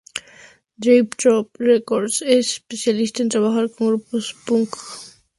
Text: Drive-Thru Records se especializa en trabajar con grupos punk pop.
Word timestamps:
Drive-Thru 0.79 1.51
Records 1.59 2.17
se 2.17 2.39
especializa 2.39 3.21
en 3.21 3.29
trabajar 3.29 3.69
con 3.69 3.89
grupos 3.89 4.35
punk 4.47 4.71
pop. 4.71 4.79